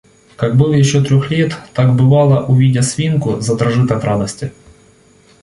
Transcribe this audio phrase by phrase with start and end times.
[0.35, 4.51] Как был еще трех лет, так, бывало, увидя свинку, задрожит от радости.